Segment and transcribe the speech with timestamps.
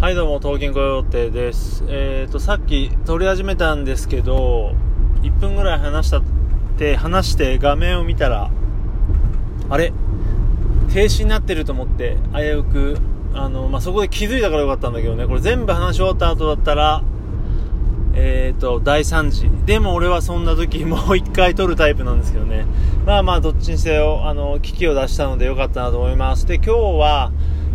[0.00, 1.84] はいどうも、東京御用邸です。
[1.86, 4.74] えっ、ー、と、さっき撮り始めたんですけど、
[5.20, 6.22] 1分ぐらい話したっ
[6.78, 8.50] て、話して画面を見たら、
[9.68, 9.92] あれ？
[10.90, 12.96] 停止になってると思って、危うく、
[13.34, 17.02] あの、まあ、そこで気づいたからよかったんだけどね、これ全部話し終わった後だったら、
[18.14, 19.50] えっ、ー、と、第3次。
[19.66, 22.64] でも俺はそんな時もう1回撮るタイプなんですけどね。
[23.04, 26.46] まあまあ、どっちにせよ、あの、危機を出したのでよかったなと思います。
[26.46, 27.32] で、今日は、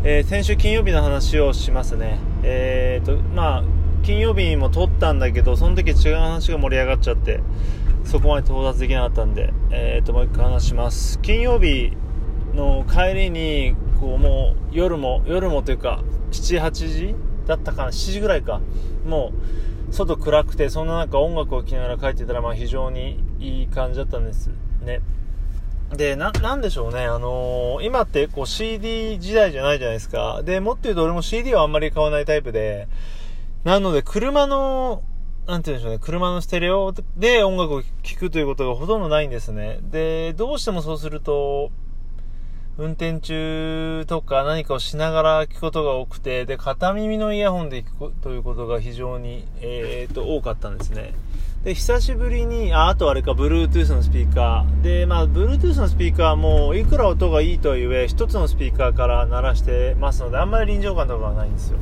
[0.08, 2.20] えー、先週金曜日の話をしますね。
[2.44, 3.64] えーと、まあ、
[4.04, 7.40] 金曜日にも撮ったんだけど、その時違う話が盛り上がっちゃって、
[8.04, 11.20] そこまで到達できなかったんで、えーと、もう一回話します。
[11.22, 11.98] 金曜日
[12.54, 17.16] の帰りに、こう、もう、夜も、夜もというか、7、8時
[17.48, 18.62] だったかな、7時ぐらいか。
[19.08, 19.32] も
[19.90, 24.52] う、外暗くて、そんな中音楽を聴きながら帰ってたら、まあ非常にいい感じだったんです
[24.84, 25.02] ね。
[25.94, 30.42] で、な、なんでしょうね、あのー、今ってこう CD 時代じゃないじゃないですか。
[30.44, 32.88] で、もっと言うと俺も CD はあんまり買わないタイプで、
[33.64, 35.04] なので車の、
[35.48, 39.80] なんて言うんでしょうね、車のステレオで音楽を聴くということがほとんどないんですね。
[39.84, 41.72] で、どうしてもそうすると、
[42.78, 51.14] 運転中とか何かをしながら聞くことが多くて、で、片耳のイヤホンで聞くということが非常に、えー、と、多かったんですね。
[51.66, 54.84] で、久しぶりに、あ、あとあれか、Bluetooth のスピーカー。
[54.84, 61.80] で、まあ、Bluetooth のスピーカーも、いくら音がいいとはいえ、一つのスピーカーから鳴らしてますので、あんまり臨場感とかはないんですよ。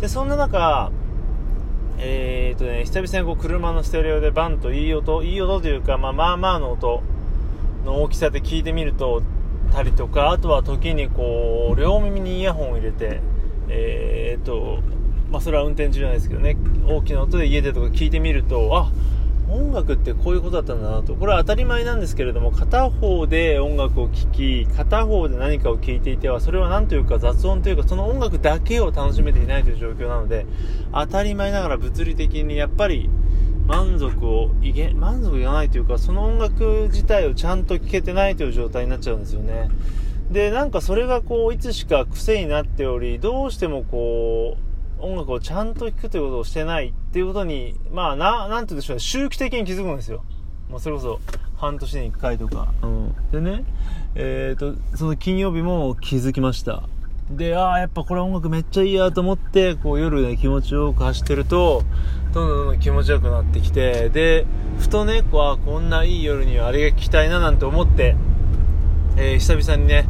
[0.00, 0.90] で、そんな中、
[1.98, 7.02] えーとね、久々にこう車のステレオでバンといい音、いい音というか、まあまあまあの音
[7.84, 9.22] の大きさで聞いてみると、
[9.70, 13.20] たりとか、あとは時にこう、両耳にイヤホンを入れて、
[13.68, 14.78] えー、っと、
[15.30, 16.56] まあ、それは運転中じゃないですけどね、
[16.88, 19.05] 大きな音で家でとか聞いてみると、あっ、
[19.48, 21.14] 音楽ってこういうことだったんだなと。
[21.14, 30.46] これは当たり前なんですけれども、片方で音楽を聴き、片方で何かを聴いていては、それは何というか雑音というか、その音楽だけを楽しめていないという状況なので、
[30.92, 33.08] 当たり前ながら物理的にやっぱり、
[33.66, 39.68] 満足をいけ、満足がないというか、その音楽自体をちゃんと聴けてないという状態になっちゃうんですよね。
[40.30, 44.65] で、なんかそれがこう、いつしか癖になっており、どうしてもこう、
[44.98, 50.24] 音楽をちゃんと聴くということをしてないっていうことに、まあ、な、なんて言うんでしょうね、周期的に気づくんですよ。
[50.70, 51.20] もうそれこそ、
[51.56, 52.68] 半年に1回とか。
[52.82, 53.14] うん。
[53.32, 53.64] でね、
[54.14, 56.84] えっ、ー、と、その金曜日も気づきました。
[57.30, 61.82] で、ああ、やっぱこれ音楽めっちゃいいやと思って、こう夜ね、気持ちよく走ってると、
[62.32, 64.46] どんどんどんどん気持ちよくなってきて、で、
[64.78, 68.14] ふとね、こう、あこんないい夜にはあれが聞きたいななんて思って、
[69.16, 70.06] えー、久々にね、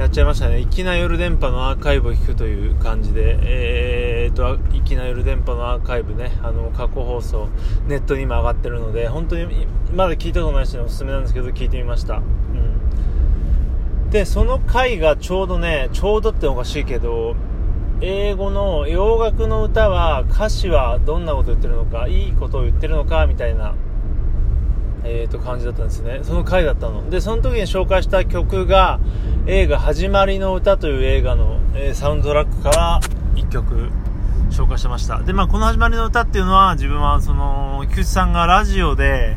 [0.00, 0.66] やっちゃいましたね。
[0.70, 7.48] 粋な夜電波のアーカイブを聞くという感じで、えー、っと、粋な夜電波のアーカイブね、あの、過去放送、
[7.86, 12.14] ネットに今上がってるので、本当に、まだ聞いたことない人におすすめなんですけど、聞いてみました。
[12.14, 14.08] うん。
[14.08, 17.36] で、その回がちょうどね、ちょうどっておかしいけど、
[18.00, 23.74] 英語の洋楽の歌は歌詞はどんなこと言ってるのか、いいことを言ってるのか、みたいな、
[25.04, 26.20] えー、と感じだったんですね。
[26.22, 27.08] その回だったの。
[27.10, 29.00] で、その時に紹介した曲が、
[29.46, 33.00] 映画始まりの歌という映画の、えー、サウンドラックから
[33.34, 33.90] 1曲
[34.50, 35.18] 紹介してました。
[35.20, 39.36] で、まあこの始まりの歌っていうのは自分はその、菊池さんがラジオで、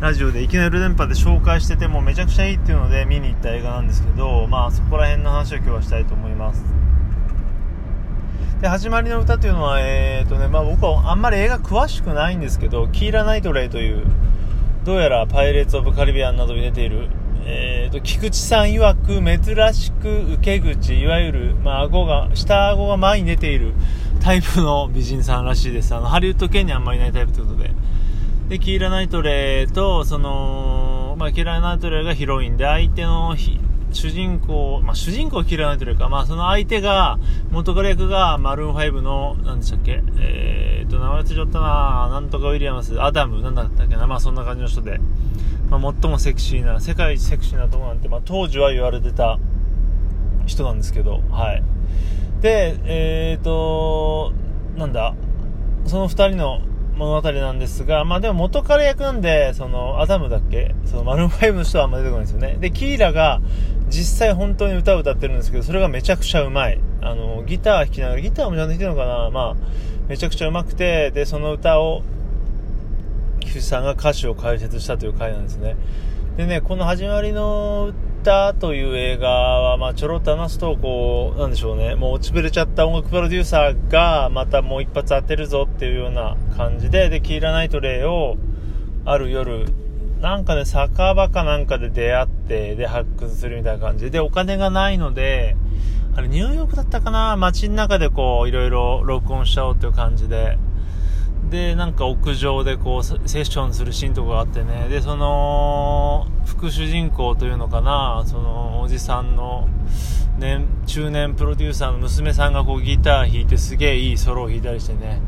[0.00, 6.64] ラジオでいきなり電波で紹介しててもめちゃくちゃいいっていうので見に行った映画なんですけど、まあそこら辺の話を今日はしたいと思います。
[8.60, 14.04] で、始まりの歌っていうのは、えーとね、まあ僕はあんまり映画詳しくないんですけど、キーラ・ナイトレイという、
[14.84, 17.08] どうやらパイレーツ・オブ・カリビアンなどに出ている、
[17.46, 23.72] えーと、菊池さん曰く珍しく受け口、いわゆる、まあ顎が、下顎が前に出ている
[24.20, 25.94] タイプの美人さんらしいです。
[25.94, 27.70] あの、ハリウッド系にあんまりいないタイプということで。
[28.50, 33.34] で、キーラ・ナイトレーと、その、まあ、キーラ・ナイトレーがヒロインで、相手の
[33.94, 37.18] 主人公、まあ、主人公はキーラ・ナイトレイか、まあ、その相手が、
[37.50, 42.08] 元彼役がマルーン5の、なんでしたっけ、えー、っと、名前忘れちゃったな。
[42.10, 45.00] なんとかウィリアムス、アダム、なんだったっけな、まあ、そんな感じの人で、
[45.70, 49.38] まあ、最もセクシーな、世界一セクシーなとこなんて、まあ、当時は言われてた
[50.46, 51.62] 人なんですけど、はい。
[52.40, 54.32] で、えー、っと、
[54.76, 55.14] なんだ、
[55.86, 56.60] その二人の、
[56.96, 60.74] 物語なんですが、まあでも元彼役なんで、その、アダムだっけ？
[60.84, 62.56] その、マルーン5の人はあんま出てこないんですよね。
[62.60, 63.40] で、キーラが、
[63.88, 66.80] 実際本当に歌を歌ってるんですけど、それがめちゃくちゃうまい。
[67.02, 69.30] あの、ギター弾きながら、ギターもちゃんと弾いてるのかな？
[69.30, 69.56] まあ、
[70.08, 72.02] めちゃくちゃうまくて、で、その歌を、
[73.40, 75.76] 菊池さんが歌詞を解説したという回なんですね。
[76.36, 77.92] でね、この始まりの
[78.24, 88.36] 歌という映画は、まあ、ちょろっと話すと、こう、なんでしょうね、もう落ちぶれちゃった音楽プロデューサーが、またもう一発当てるぞっていうような感じで、で、キーラナイトレイを、
[89.04, 89.66] ある夜、
[90.22, 95.54] なんかね、酒場かなんかで出会って、で、発掘するみたいな感じで、で、お金がないので、
[96.16, 97.36] あれニューヨークだったかな？
[97.36, 100.56] 街の中でこういろいろ録音しちゃおうっていう感じで
[101.50, 104.88] でなんか屋上でこうセッションするシーンとかがあってね。
[104.88, 108.24] でその副主人公というのかな。
[108.26, 109.68] そのおじさんの
[110.38, 115.20] 年中年プロデューサーの娘さんがこうギター弾いてすげえいいソロを弾いたりしてね。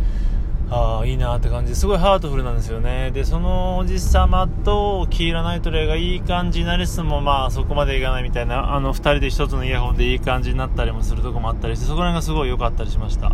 [0.68, 1.70] ああいいなって感じ。
[1.70, 3.12] ですごいハートフルなんですよね。
[3.12, 13.32] でそのおじさまとキーラ・ナイトレイがいい感じになりつつもまあそこまでいかないみたいなあの2人で1つのイヤホンでいい感じになったりもするとこもあったりしてそこら辺がすごい良かったりしました。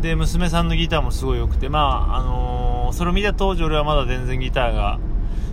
[0.00, 4.98] で娘さんのギターもすごい良くてまああのー、それを見た当時俺はまだ全然ギターが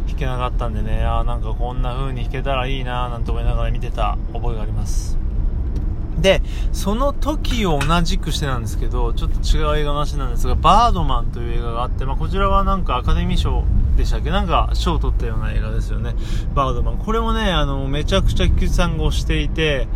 [0.07, 5.20] 弾けなかったんでねあなんかこんな風に弾けたらいいななんて思いながら見てた覚えがあります。
[6.21, 6.41] で、
[6.71, 13.63] その時を同じくしてなんですけど、ちょっと違う映画の話なんですが、バードマンという映画があって、まあ、こちらはなんかアカデミー賞
[13.97, 14.29] でしたっけ？
[14.29, 16.15] なんか賞を取ったような映画ですよね。
[16.53, 16.97] バードマン。
[16.97, 19.87] これもね、あの、めちゃくちゃ菊池さんが推していて、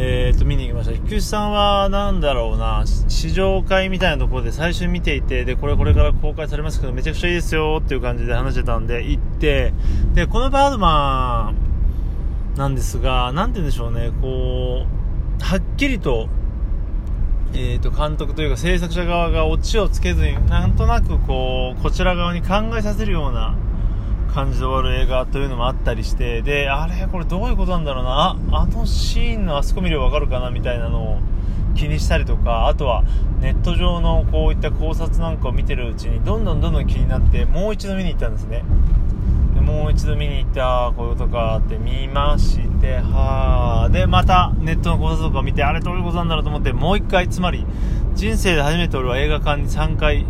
[0.00, 0.92] えー、と、見に行きました。
[0.92, 9.74] 菊池さんは、なんだろうな、試乗会みたいなところで最初見ていて、で、これこれから公開されますけど、めちゃくちゃいいですよっていう感じで話してたんで、行って、
[10.14, 11.52] で、このバードマ
[12.54, 14.98] ンなんですが、なんて言うんでしょうね、こう、
[15.40, 16.28] はっきりと,、
[17.54, 23.56] えー、と監督というか制作者側がオチをつけずになんとなくこうこちら側に考えさせるような
[24.34, 31.18] 感じで終わる映画というのもあったりしてであれこれどういうことなんだろうなああのシーンのあそこ見ればわかるかなみたいなのを
[31.74, 33.04] 気にしたりとかあとは
[33.40, 38.64] ネット上のこういった考察なんかを見てるうちにどんどんどんどん気になってもう一度見に行ったんですね。
[39.54, 43.37] でもう一度見に行ってああこういうことかって見ましては
[43.88, 47.64] でまたネットの考察とか見てあれどういうことなんだろうと思ってもう一回つまり
[48.14, 50.24] 人生で初めて俺は映画館に3回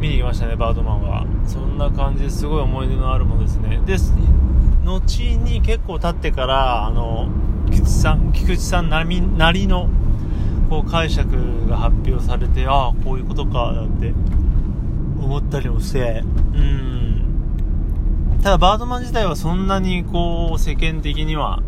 [0.00, 1.26] 見に行きましたねバードマンは。
[1.46, 3.80] そんな感じですごい思い出のあるものですね。
[3.84, 3.96] で
[4.84, 7.28] 後に結構経ってからあの
[7.66, 9.88] 菊池さん菊池さんなりなりの
[10.70, 14.14] こう解釈が発表されてああこういうことかなんて
[15.22, 16.22] 思ったりもして
[16.54, 18.40] うん。
[18.42, 21.62] ただバードマン自体はそんなにこう世間的には、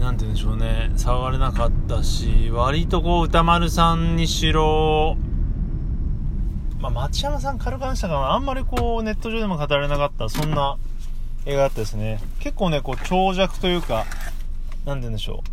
[0.00, 0.90] なんて言うんでしょうね。
[0.96, 5.16] 騒がれなかったし割とこう歌丸さんにしろ。
[6.80, 10.30] まあ、町山さん軽感したかなあんまりこうネット上でも語られなかった。
[10.30, 10.78] そんな
[11.44, 12.20] 映画だったですね。
[12.40, 14.06] 結構ねこう長尺というか
[14.86, 15.50] なんて言うんでしょう。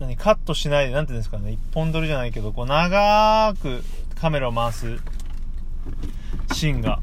[0.00, 3.82] 何カットしないで、なんて言うんですかね、一本撮りじゃないけど、こう長く
[4.14, 4.98] カメラを回す
[6.52, 7.00] シーンが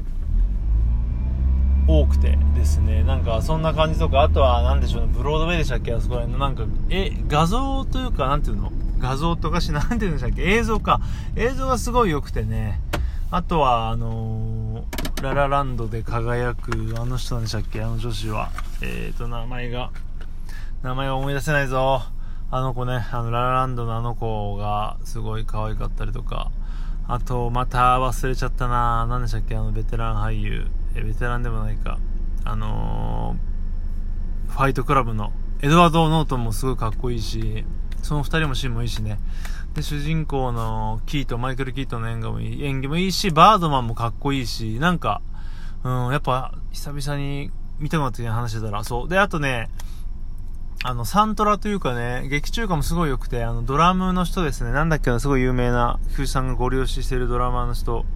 [1.88, 8.72] 多くてですね、なんかそんな感じとか、あとは何でしょうね、ブロードウェイでしたっけあそこら辺のなんか、え、画像というか、なんていうの？
[8.98, 10.42] 画像とかし、なんていうんでしたっけ？
[10.42, 11.00] 映像か。
[11.36, 12.80] 映像がすごい良くてね。
[13.30, 17.82] あとは、あのー、ララランドで輝く、あの人なんでしたっけ？
[17.82, 18.50] あの女子は。
[18.82, 19.90] えーと、名前が、
[20.82, 22.02] 名前が思い出せないぞ。
[22.50, 26.50] あの子ね、あの、ララランドのあの子がすごい可愛かったりとか。
[27.08, 29.56] あと、また忘れちゃったな何でしたっけ？
[29.56, 30.66] あのベテラン俳優。
[30.96, 31.98] えベテランでもないか、
[32.44, 37.64] あのー、ファイトクラブのエドワード・ノートンもすごいかっこいいし、
[38.02, 39.18] その2人もシーンもいいしね。
[39.74, 45.20] で、主人公のキート、マイケル・キートの演技もいい演技もいいし、バードマンもかっこいいし、なんか、
[45.84, 49.08] うん、やっぱ久々に見たくなった話してたら、そう。
[49.08, 49.68] で、あとね、
[50.86, 58.06] あの、サントラというかね、劇中歌もすごい良くて、あの、ドラムの人ですね、なんだっけな、すごい有名な、菊池さんがご利用ししてるドラマーの人、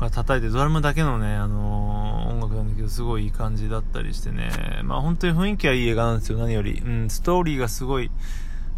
[0.00, 6.82] が叩いて、ドラムだけのね、あのー、音楽なんだけど、すごいいい感じだったりしてね、まあ本当に雰囲気はいい映画なんですよ、何より。
[6.84, 8.10] うん、ストーリーがすごい、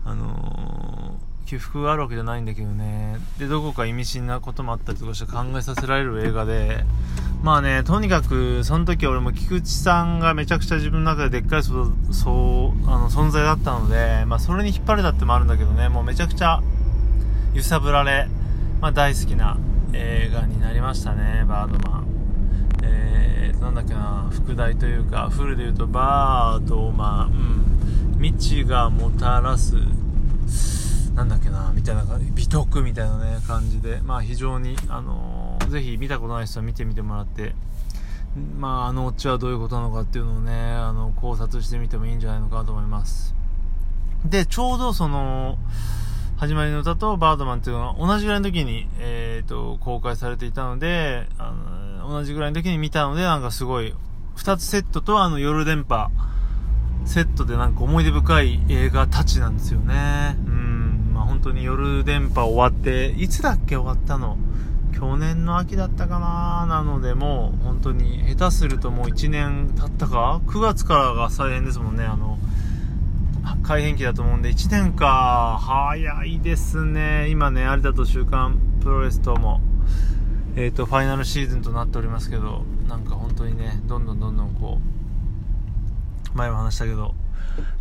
[0.04, 6.84] あのー、起伏があるわけじゃないんだけどね、で、どこか意味深なこともあったりとかして考えさせられる映画で、
[7.44, 16.62] まあね、とにかく、その時俺も菊池さんがめちゃくちゃ自分の中ででっかいそ、そう、あの、存在だったので、まあそれに引っ張れたってもあるんだけどね、もうめちゃくちゃ
[17.52, 18.28] 揺さぶられ、
[18.80, 19.58] まあ大好きな
[19.92, 22.06] 映画になりましたね、バードマン。
[22.82, 29.74] えー、なんだっけな、副題というか、フルで言うと、バードマン、未知がもたらす、
[31.14, 35.33] なんだっけな、みたいな感じ、美徳みたいなね、感じで、まあ非常に、あのー、
[35.66, 37.54] ぜひ見たことない人は見てみてもらって、
[38.58, 43.34] まああのオチはどういうことなのかっていうのをね、あの、考察してみてもいいんじゃないのかなと思います。
[44.24, 45.58] で、ちょうどその、
[46.36, 53.94] 始まりの歌とバードマンっていうのは同じぐらいの時に、えっ、ー、と、公開されていたので、あの、同じぐらいの時に見たので、なんかすごい、
[54.36, 56.10] 2つセットとあの夜電波、
[57.04, 60.36] セットでなんか思い出深い映画たちなんですよね。
[60.46, 64.36] うん、まあ本当に夜電波終わって、いつだっけ終わったの？
[64.94, 72.38] 去年の秋だったかななのでもう本当に下手するともう1年経ったか ?9 月からが再演ですもんね、あの、
[73.62, 77.28] 改変期だと思うんで、1年か、早いですね。
[77.30, 79.60] 今ね、有田と週刊プロレスとも、
[80.56, 84.78] えっ、ー、と、ファイナルシーズンとなっておりますけど、なんか本当にね、どんどんどんどんこ
[86.34, 87.14] う、前も話したけど、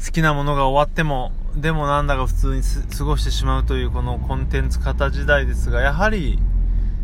[0.04, 2.62] 好きなものが終わっても、でもなんだか普通に
[2.98, 6.40] 過ごしてしまうというこのコンテンツ型時代ですが、やはり、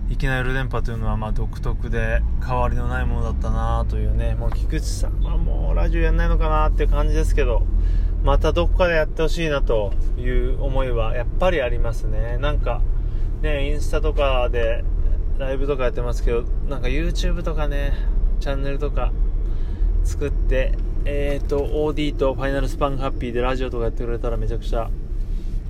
[0.09, 7.61] いきなり夜電波というのはま独特で変わりのないものだったなというね、もう菊池さんはもうラジオやんないのかなっていう感じですけど、
[8.23, 12.37] またどこかでやってほしいなという思いはやっぱりありますね。
[12.39, 12.81] なんか、
[13.41, 14.83] ね、インスタとかで
[15.37, 17.93] ライブとかやってますけど、なんか YouTube とかね、
[18.39, 19.11] チャンネルとか
[20.03, 20.73] 作って、
[21.05, 24.89] えっ、ー、と、OD とファイナルスパンハッピーでラジオとかやってくれたらめちゃくちゃ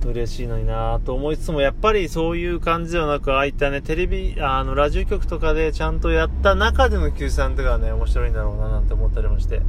[0.08, 3.20] 嬉しいのになと思いつつも、やっぱりそういう感じではな。
[3.20, 9.62] く、ああいったね、テレビ、あの、ラジオ局とかでちゃんとやった中での Q さんとかね、面白いんだろうななんて思ったりもして、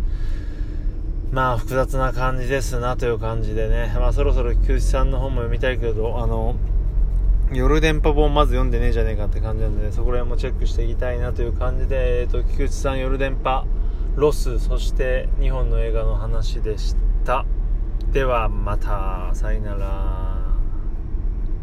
[1.32, 6.56] まあ、複雑な感じですなという感じでね、まあ、そろそろ Q さんの本も読みたいけど、あの、
[7.54, 13.66] 夜電波本まず読んでねえじゃねえかって感じなんでね、そこら辺もチェックしていきたいなという感じで、えっ、ー、と、菊池さん夜電波、
[14.16, 16.96] ロス、そして2本の映画の話でし
[17.26, 17.46] た。
[18.12, 20.31] ではまたさよなら。